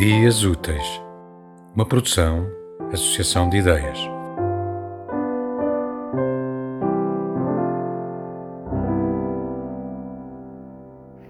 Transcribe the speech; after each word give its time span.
dias 0.00 0.44
úteis, 0.44 1.02
uma 1.76 1.84
produção, 1.84 2.46
Associação 2.90 3.50
de 3.50 3.58
Ideias. 3.58 3.98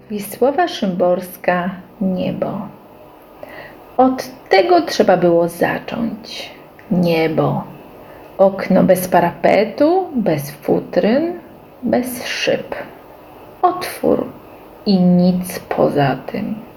Wisława 0.09 0.67
Szymborska 0.67 1.81
Niebo. 2.01 2.67
Od 3.97 4.31
tego 4.49 4.81
trzeba 4.81 5.17
było 5.17 5.47
zacząć. 5.49 6.51
Niebo. 6.91 7.63
Okno 8.37 8.83
bez 8.83 9.07
parapetu, 9.07 10.07
bez 10.15 10.51
futryn, 10.51 11.33
bez 11.83 12.25
szyb. 12.25 12.75
Otwór 13.61 14.25
i 14.85 14.99
nic 14.99 15.59
poza 15.59 16.15
tym, 16.15 16.70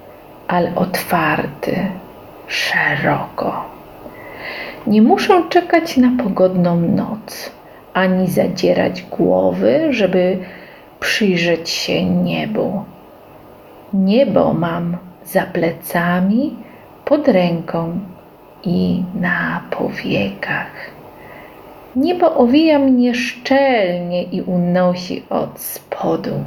ale 0.49 0.75
otwarty, 0.75 1.77
szeroko. 2.47 3.65
Nie 4.87 5.03
muszę 5.03 5.43
czekać 5.49 5.97
na 5.97 6.25
pogodną 6.25 6.81
noc, 6.81 7.51
ani 7.95 8.29
zadzierać 8.29 9.03
głowy, 9.03 9.87
żeby 9.91 10.39
przyjrzeć 11.01 11.71
się 11.71 12.05
niebu. 12.05 12.85
Niebo 13.93 14.55
mam 14.55 14.97
za 15.25 15.43
plecami, 15.43 16.57
pod 17.05 17.29
ręką 17.29 17.99
i 18.63 19.03
na 19.21 19.63
powiekach. 19.71 20.91
Niebo 21.97 22.35
owija 22.35 22.79
mnie 22.79 23.15
szczelnie 23.15 24.23
i 24.23 24.43
unosi 24.43 25.23
od 25.31 25.61
spodu. 25.61 26.45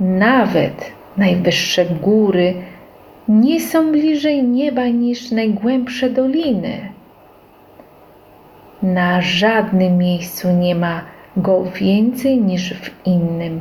Nawet 0.00 0.97
najwyższe 1.18 1.84
góry 1.84 2.54
nie 3.28 3.60
są 3.60 3.92
bliżej 3.92 4.44
nieba 4.44 4.86
niż 4.86 5.30
najgłębsze 5.30 6.10
doliny. 6.10 6.78
Na 8.82 9.20
żadnym 9.20 9.98
miejscu 9.98 10.52
nie 10.52 10.74
ma 10.74 11.02
go 11.36 11.64
więcej 11.64 12.38
niż 12.38 12.74
w 12.74 13.06
innym. 13.06 13.60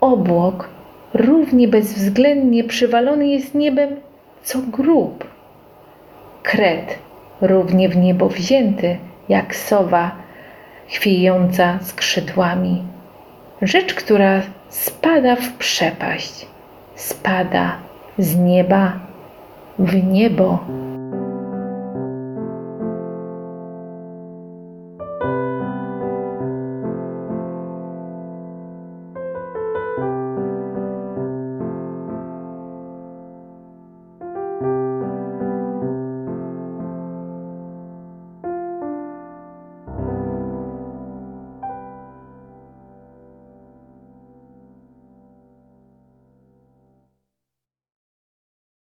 Obłok 0.00 0.68
równie 1.14 1.68
bezwzględnie 1.68 2.64
przywalony 2.64 3.26
jest 3.26 3.54
niebem, 3.54 3.96
co 4.42 4.58
grób. 4.58 5.24
Kret 6.42 6.98
równie 7.40 7.88
w 7.88 7.96
niebo 7.96 8.28
wzięty, 8.28 8.98
jak 9.28 9.56
sowa 9.56 10.12
chwiejąca 10.88 11.78
skrzydłami. 11.82 12.82
Rzecz, 13.62 13.94
która 13.94 14.42
spada 14.68 15.36
w 15.36 15.52
przepaść, 15.52 16.46
spada 16.94 17.76
z 18.18 18.36
nieba 18.36 18.92
w 19.78 20.04
niebo. 20.04 20.58